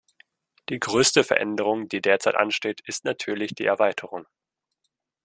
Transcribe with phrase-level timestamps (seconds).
[0.69, 4.25] Die größte Veränderung, die derzeit ansteht, ist natürlich die Erweiterung.